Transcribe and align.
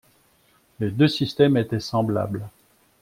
Les 0.79 0.89
deux 0.89 1.07
systèmes 1.07 1.57
étaient 1.57 1.79
semblables. 1.79 2.49